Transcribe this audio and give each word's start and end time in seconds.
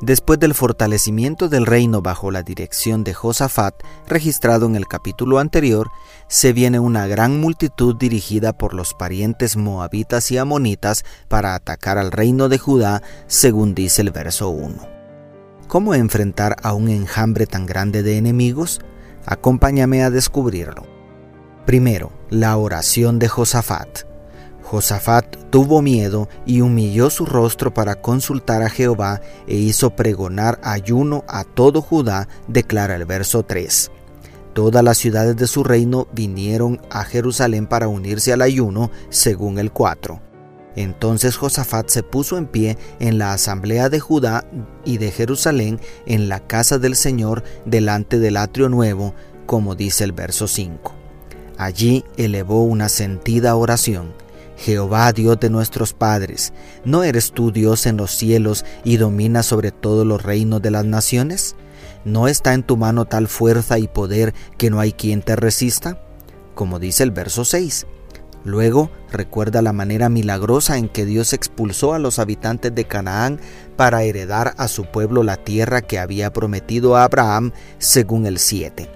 Después 0.00 0.40
del 0.40 0.54
fortalecimiento 0.54 1.48
del 1.48 1.66
reino 1.66 2.02
bajo 2.02 2.30
la 2.30 2.42
dirección 2.42 3.04
de 3.04 3.14
Josafat, 3.14 3.74
registrado 4.08 4.66
en 4.66 4.74
el 4.74 4.88
capítulo 4.88 5.38
anterior, 5.38 5.90
se 6.28 6.52
viene 6.52 6.80
una 6.80 7.06
gran 7.06 7.40
multitud 7.40 7.96
dirigida 7.96 8.52
por 8.52 8.74
los 8.74 8.92
parientes 8.92 9.56
moabitas 9.56 10.30
y 10.30 10.38
amonitas 10.38 11.04
para 11.28 11.54
atacar 11.54 11.96
al 11.96 12.10
reino 12.10 12.48
de 12.48 12.58
Judá, 12.58 13.02
según 13.28 13.74
dice 13.74 14.02
el 14.02 14.10
verso 14.10 14.50
1. 14.50 14.88
¿Cómo 15.68 15.94
enfrentar 15.94 16.56
a 16.62 16.74
un 16.74 16.88
enjambre 16.88 17.46
tan 17.46 17.64
grande 17.64 18.02
de 18.02 18.18
enemigos? 18.18 18.80
Acompáñame 19.26 20.02
a 20.02 20.10
descubrirlo. 20.10 20.82
Primero, 21.66 22.12
la 22.30 22.56
oración 22.56 23.18
de 23.18 23.28
Josafat. 23.28 24.13
Josafat 24.74 25.36
tuvo 25.50 25.82
miedo 25.82 26.28
y 26.46 26.60
humilló 26.60 27.08
su 27.08 27.26
rostro 27.26 27.72
para 27.72 27.94
consultar 27.94 28.64
a 28.64 28.68
Jehová 28.68 29.20
e 29.46 29.54
hizo 29.54 29.90
pregonar 29.90 30.58
ayuno 30.64 31.22
a 31.28 31.44
todo 31.44 31.80
Judá, 31.80 32.26
declara 32.48 32.96
el 32.96 33.04
verso 33.04 33.44
3. 33.44 33.92
Todas 34.52 34.82
las 34.82 34.98
ciudades 34.98 35.36
de 35.36 35.46
su 35.46 35.62
reino 35.62 36.08
vinieron 36.12 36.80
a 36.90 37.04
Jerusalén 37.04 37.68
para 37.68 37.86
unirse 37.86 38.32
al 38.32 38.42
ayuno, 38.42 38.90
según 39.10 39.60
el 39.60 39.70
4. 39.70 40.20
Entonces 40.74 41.36
Josafat 41.36 41.88
se 41.88 42.02
puso 42.02 42.36
en 42.36 42.46
pie 42.48 42.76
en 42.98 43.18
la 43.18 43.32
asamblea 43.32 43.88
de 43.88 44.00
Judá 44.00 44.44
y 44.84 44.98
de 44.98 45.12
Jerusalén 45.12 45.78
en 46.06 46.28
la 46.28 46.40
casa 46.40 46.78
del 46.78 46.96
Señor 46.96 47.44
delante 47.64 48.18
del 48.18 48.36
atrio 48.36 48.68
nuevo, 48.68 49.14
como 49.46 49.76
dice 49.76 50.02
el 50.02 50.10
verso 50.10 50.48
5. 50.48 50.92
Allí 51.58 52.04
elevó 52.16 52.64
una 52.64 52.88
sentida 52.88 53.54
oración 53.54 54.23
Jehová 54.56 55.12
Dios 55.12 55.38
de 55.40 55.50
nuestros 55.50 55.92
padres, 55.92 56.52
¿no 56.84 57.02
eres 57.02 57.32
tú 57.32 57.50
Dios 57.50 57.86
en 57.86 57.96
los 57.96 58.12
cielos 58.12 58.64
y 58.84 58.96
dominas 58.96 59.46
sobre 59.46 59.72
todos 59.72 60.06
los 60.06 60.22
reinos 60.22 60.62
de 60.62 60.70
las 60.70 60.84
naciones? 60.84 61.56
¿No 62.04 62.28
está 62.28 62.54
en 62.54 62.62
tu 62.62 62.76
mano 62.76 63.06
tal 63.06 63.28
fuerza 63.28 63.78
y 63.78 63.88
poder 63.88 64.34
que 64.58 64.70
no 64.70 64.80
hay 64.80 64.92
quien 64.92 65.22
te 65.22 65.36
resista? 65.36 66.00
Como 66.54 66.78
dice 66.78 67.02
el 67.02 67.10
verso 67.10 67.44
6. 67.44 67.86
Luego 68.44 68.90
recuerda 69.10 69.62
la 69.62 69.72
manera 69.72 70.10
milagrosa 70.10 70.76
en 70.76 70.90
que 70.90 71.06
Dios 71.06 71.32
expulsó 71.32 71.94
a 71.94 71.98
los 71.98 72.18
habitantes 72.18 72.74
de 72.74 72.84
Canaán 72.84 73.40
para 73.76 74.02
heredar 74.02 74.54
a 74.58 74.68
su 74.68 74.84
pueblo 74.84 75.22
la 75.22 75.38
tierra 75.38 75.80
que 75.80 75.98
había 75.98 76.30
prometido 76.30 76.96
a 76.96 77.04
Abraham 77.04 77.52
según 77.78 78.26
el 78.26 78.38
7. 78.38 78.90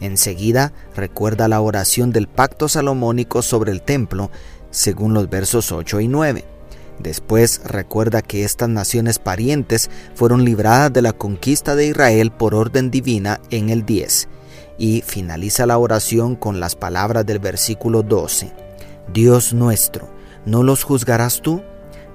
Enseguida 0.00 0.72
recuerda 0.94 1.46
la 1.48 1.60
oración 1.60 2.10
del 2.10 2.26
pacto 2.26 2.68
salomónico 2.68 3.42
sobre 3.42 3.72
el 3.72 3.82
templo, 3.82 4.30
según 4.76 5.14
los 5.14 5.30
versos 5.30 5.72
8 5.72 6.00
y 6.00 6.08
9. 6.08 6.44
Después 6.98 7.62
recuerda 7.64 8.20
que 8.20 8.44
estas 8.44 8.68
naciones 8.68 9.18
parientes 9.18 9.90
fueron 10.14 10.44
libradas 10.44 10.92
de 10.92 11.00
la 11.00 11.14
conquista 11.14 11.74
de 11.74 11.86
Israel 11.86 12.30
por 12.30 12.54
orden 12.54 12.90
divina 12.90 13.40
en 13.50 13.70
el 13.70 13.86
10 13.86 14.28
y 14.78 15.00
finaliza 15.00 15.64
la 15.64 15.78
oración 15.78 16.36
con 16.36 16.60
las 16.60 16.76
palabras 16.76 17.24
del 17.24 17.38
versículo 17.38 18.02
12. 18.02 18.52
Dios 19.12 19.54
nuestro, 19.54 20.08
¿no 20.44 20.62
los 20.62 20.84
juzgarás 20.84 21.40
tú? 21.40 21.62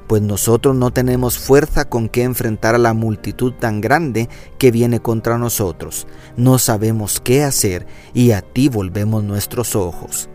Pues 0.08 0.22
nosotros 0.22 0.75
no 0.75 0.91
tenemos 0.91 1.40
fuerza 1.40 1.85
con 1.85 2.09
que 2.09 2.22
enfrentar 2.22 2.75
a 2.75 2.80
la 2.80 2.94
multitud 2.94 3.53
tan 3.53 3.81
grande 3.81 4.30
que 4.59 4.69
viene 4.69 5.00
contra 5.00 5.40
nosotros. 5.40 6.06
No 6.38 6.59
sabemos 6.59 7.19
qué 7.22 7.44
hacer 7.44 7.88
y 8.14 8.31
a 8.31 8.41
ti 8.41 8.69
volvemos 8.69 9.24
nuestros 9.24 9.75
ojos. 9.75 10.30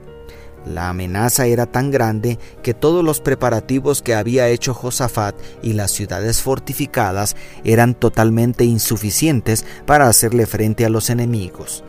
La 0.67 0.89
amenaza 0.89 1.47
era 1.47 1.67
tan 1.67 1.93
grande 1.93 2.41
que 2.63 2.75
todos 2.75 3.05
los 3.05 3.21
preparativos 3.21 4.03
que 4.03 4.17
había 4.17 4.49
hecho 4.49 4.75
Josafat 4.75 5.37
y 5.63 5.75
las 5.75 5.93
ciudades 5.93 6.43
fortificadas 6.43 7.37
eran 7.63 7.95
totalmente 7.95 8.65
insuficientes 8.65 9.65
para 9.87 10.09
hacerle 10.09 10.45
frente 10.47 10.85
a 10.85 10.89
los 10.89 11.09
enemigos. 11.09 11.85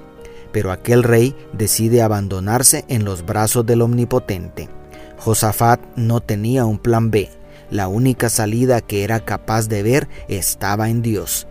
Pero 0.51 0.71
aquel 0.71 1.01
rey 1.01 1.35
decide 1.53 2.03
abandonarse 2.03 2.85
en 2.87 3.03
los 3.03 3.25
brazos 3.25 3.65
del 3.65 3.81
Omnipotente. 3.81 4.69
Josafat 5.17 5.81
no 5.95 6.19
tenía 6.19 6.65
un 6.65 6.77
plan 6.77 7.09
B. 7.09 7.31
La 7.71 7.87
única 7.87 8.29
salida 8.29 8.81
que 8.81 9.03
era 9.03 9.19
capaz 9.19 9.67
de 9.67 9.81
ver 9.81 10.07
estaba 10.27 10.89
en 10.89 11.01
Dios. 11.01 11.47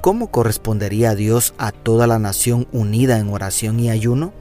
¿Cómo 0.00 0.30
correspondería 0.30 1.10
a 1.10 1.14
Dios 1.14 1.54
a 1.56 1.70
toda 1.70 2.08
la 2.08 2.18
nación 2.18 2.66
unida 2.72 3.18
en 3.18 3.28
oración 3.30 3.78
y 3.78 3.90
ayuno? 3.90 4.32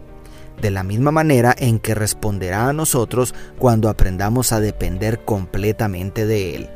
De 0.62 0.72
la 0.72 0.84
misma 0.84 1.12
manera 1.12 1.56
en 1.58 1.80
que 1.80 1.96
responderá 1.96 2.70
a 2.70 2.74
nosotros 2.74 3.34
cuando 3.58 3.90
aprendamos 3.90 4.52
a 4.52 4.60
depender 4.60 5.24
completamente 5.24 6.26
de 6.26 6.56
Él. 6.56 6.70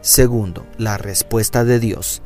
Segundo, 0.00 0.66
la 0.78 0.98
respuesta 0.98 1.64
de 1.64 1.78
Dios. 1.78 2.22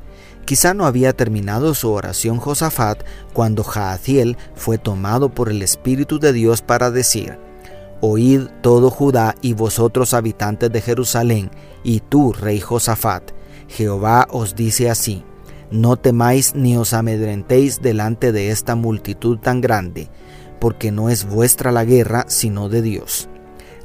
Quizá 0.47 0.75
no 0.75 0.87
había 0.87 1.13
terminado 1.13 1.75
su 1.75 1.91
oración 1.91 2.39
Josafat 2.39 3.03
cuando 3.33 3.65
Jaaziel 3.65 4.37
fue 4.55 4.79
tomado 4.79 5.29
por 5.29 5.51
el 5.51 5.61
Espíritu 5.61 6.19
de 6.19 6.33
Dios 6.33 6.63
para 6.63 6.91
decir, 6.91 7.39
Oíd 8.01 8.43
todo 8.63 8.91
Judá 8.91 9.35
y 9.41 9.55
vosotros 9.55 10.15
habitantes 10.15 10.71
de 10.71 10.81
Jerusalén, 10.81 11.51
y 11.83 12.01
tú, 12.01 12.33
rey 12.33 12.61
Josafat, 12.61 13.33
Jehová 13.69 14.29
os 14.31 14.55
dice 14.55 14.89
así, 14.91 15.25
no 15.71 15.97
temáis 15.97 16.55
ni 16.55 16.77
os 16.77 16.93
amedrentéis 16.93 17.83
delante 17.83 18.33
de 18.33 18.51
esta 18.51 18.77
multitud 18.77 19.39
tan 19.39 19.61
grande, 19.61 20.09
porque 20.59 20.93
no 20.93 21.11
es 21.11 21.29
vuestra 21.29 21.73
la 21.73 21.85
guerra, 21.85 22.25
sino 22.29 22.69
de 22.69 22.83
Dios. 22.83 23.29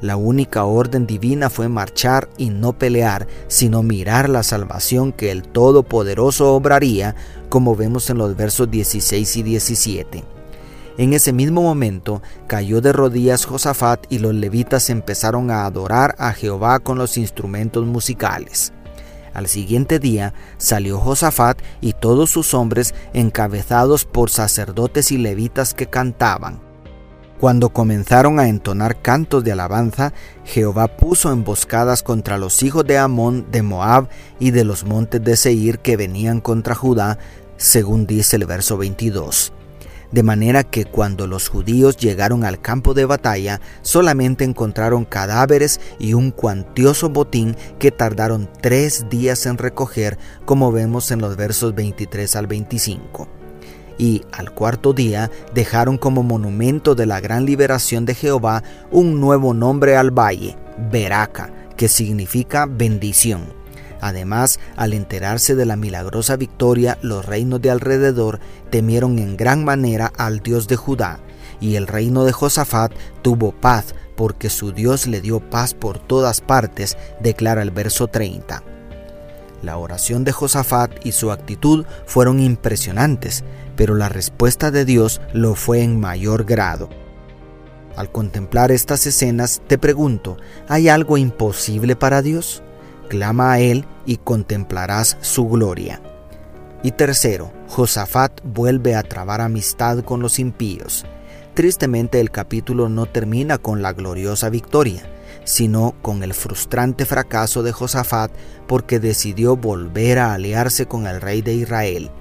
La 0.02 0.18
única 0.18 0.66
orden 0.66 1.06
divina 1.06 1.52
fue 1.52 1.70
marchar 1.70 2.28
y 2.36 2.50
no 2.50 2.74
pelear, 2.74 3.28
sino 3.48 3.84
mirar 3.84 4.30
la 4.30 4.42
salvación 4.42 5.12
que 5.12 5.30
el 5.30 5.44
Todopoderoso 5.44 6.56
obraría, 6.56 7.16
como 7.50 7.76
vemos 7.76 8.10
en 8.10 8.18
los 8.18 8.36
versos 8.36 8.72
16 8.72 9.38
y 9.38 9.44
17. 9.44 10.24
En 10.98 11.14
ese 11.14 11.34
mismo 11.34 11.62
momento 11.62 12.22
cayó 12.48 12.82
de 12.82 12.94
rodillas 12.94 13.46
Josafat 13.46 14.06
y 14.10 14.20
los 14.20 14.34
levitas 14.34 14.90
empezaron 14.90 15.52
a 15.52 15.66
adorar 15.66 16.16
a 16.18 16.34
Jehová 16.34 16.80
con 16.80 16.98
los 16.98 17.18
instrumentos 17.18 17.86
musicales. 17.86 18.74
Al 19.34 19.48
siguiente 19.48 20.00
día 20.00 20.34
salió 20.58 21.00
Josafat 21.00 21.62
y 21.80 21.94
todos 21.94 22.30
sus 22.30 22.54
hombres 22.54 22.94
encabezados 23.14 24.06
por 24.06 24.30
sacerdotes 24.30 25.12
y 25.12 25.18
levitas 25.18 25.74
que 25.74 25.88
cantaban. 25.88 26.60
Cuando 27.40 27.70
comenzaron 27.70 28.40
a 28.40 28.48
entonar 28.48 29.02
cantos 29.02 29.44
de 29.44 29.54
alabanza, 29.54 30.14
Jehová 30.46 30.96
puso 30.96 31.32
emboscadas 31.32 32.04
contra 32.04 32.38
los 32.38 32.62
hijos 32.62 32.86
de 32.86 33.00
Amón, 33.00 33.48
de 33.52 33.64
Moab 33.64 34.10
y 34.40 34.52
de 34.52 34.64
los 34.64 34.84
montes 34.84 35.24
de 35.24 35.36
Seir 35.36 35.80
que 35.80 35.98
venían 35.98 36.40
contra 36.40 36.76
Judá, 36.76 37.18
según 37.58 38.06
dice 38.06 38.36
el 38.36 38.46
verso 38.46 38.78
22 38.78 39.54
de 40.12 40.24
manera 40.24 40.64
que 40.64 40.86
cuando 40.86 41.28
los 41.28 41.48
judíos 41.50 41.98
llegaron 41.98 42.44
al 42.44 42.62
campo 42.62 42.94
de 42.94 43.06
batalla 43.06 43.62
solamente 43.82 44.44
encontraron 44.44 45.06
cadáveres 45.06 45.80
y 46.00 46.14
un 46.14 46.32
cuantioso 46.32 47.10
botín 47.10 47.56
que 47.80 47.92
tardaron 47.92 48.50
tres 48.62 49.06
días 49.10 49.46
en 49.46 49.58
recoger, 49.58 50.18
como 50.46 50.72
vemos 50.72 51.12
en 51.12 51.22
los 51.22 51.36
versos 51.36 51.74
23 51.76 52.36
al 52.36 52.48
25. 52.48 53.28
Y 53.98 54.24
al 54.32 54.52
cuarto 54.52 54.94
día 54.94 55.30
dejaron 55.54 55.98
como 55.98 56.24
monumento 56.24 56.96
de 56.96 57.06
la 57.06 57.20
gran 57.20 57.46
liberación 57.46 58.06
de 58.06 58.16
Jehová 58.16 58.64
un 58.90 59.20
nuevo 59.20 59.54
nombre 59.54 59.96
al 59.96 60.12
valle, 60.12 60.58
Beraca, 60.92 61.54
que 61.78 61.88
significa 61.88 62.66
bendición 62.66 63.61
Además, 64.02 64.60
al 64.76 64.94
enterarse 64.94 65.56
de 65.56 65.66
la 65.66 65.76
milagrosa 65.76 66.36
victoria, 66.36 66.98
los 67.04 67.24
reinos 67.24 67.62
de 67.62 67.70
alrededor 67.70 68.40
temieron 68.72 69.20
en 69.20 69.38
gran 69.38 69.64
manera 69.64 70.12
al 70.18 70.40
Dios 70.40 70.68
de 70.68 70.76
Judá, 70.76 71.20
y 71.62 71.76
el 71.76 71.86
reino 71.86 72.26
de 72.26 72.32
Josafat 72.32 72.92
tuvo 73.22 73.52
paz, 73.52 73.94
porque 74.18 74.50
su 74.50 74.72
Dios 74.72 75.06
le 75.06 75.22
dio 75.22 75.40
paz 75.40 75.76
por 75.76 76.00
todas 76.00 76.42
partes, 76.42 76.98
declara 77.20 77.62
el 77.62 77.70
verso 77.70 78.08
30. 78.08 78.64
La 79.62 79.78
oración 79.78 80.24
de 80.24 80.32
Josafat 80.32 81.06
y 81.06 81.12
su 81.12 81.32
actitud 81.32 81.86
fueron 82.08 82.40
impresionantes, 82.40 83.44
pero 83.76 83.94
la 83.94 84.10
respuesta 84.10 84.72
de 84.72 84.84
Dios 84.84 85.22
lo 85.34 85.54
fue 85.54 85.84
en 85.84 86.00
mayor 86.00 86.46
grado. 86.46 86.90
Al 87.96 88.12
contemplar 88.12 88.72
estas 88.72 89.06
escenas, 89.06 89.62
te 89.68 89.78
pregunto, 89.78 90.38
¿hay 90.68 90.90
algo 90.90 91.18
imposible 91.18 91.96
para 91.96 92.24
Dios? 92.24 92.64
Clama 93.12 93.52
a 93.52 93.60
Él 93.60 93.84
y 94.06 94.16
contemplarás 94.16 95.18
su 95.20 95.50
gloria. 95.50 96.02
Y 96.82 96.92
tercero, 96.92 97.52
Josafat 97.68 98.40
vuelve 98.42 98.96
a 98.96 99.04
trabar 99.04 99.42
amistad 99.42 100.00
con 100.00 100.22
los 100.22 100.40
impíos. 100.40 101.06
Tristemente 101.54 102.22
el 102.22 102.32
capítulo 102.32 102.88
no 102.88 103.08
termina 103.08 103.58
con 103.58 103.82
la 103.82 103.92
gloriosa 103.92 104.48
victoria, 104.48 105.04
sino 105.44 105.94
con 106.02 106.24
el 106.24 106.34
frustrante 106.34 107.06
fracaso 107.06 107.64
de 107.64 107.74
Josafat 107.74 108.32
porque 108.66 109.02
decidió 109.02 109.58
volver 109.58 110.18
a 110.18 110.34
aliarse 110.34 110.86
con 110.86 111.06
el 111.06 111.20
rey 111.20 111.42
de 111.42 111.56
Israel. 111.56 112.12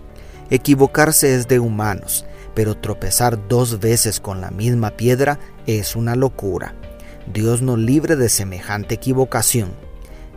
Equivocarse 0.50 1.36
es 1.36 1.46
de 1.46 1.60
humanos, 1.60 2.26
pero 2.56 2.76
tropezar 2.76 3.46
dos 3.46 3.78
veces 3.78 4.18
con 4.18 4.40
la 4.40 4.50
misma 4.50 4.90
piedra 4.96 5.38
es 5.68 5.94
una 5.94 6.16
locura. 6.16 6.74
Dios 7.32 7.62
nos 7.62 7.78
libre 7.78 8.16
de 8.16 8.28
semejante 8.28 8.96
equivocación. 8.96 9.89